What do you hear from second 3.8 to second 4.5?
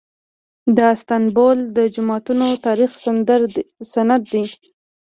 سند دي.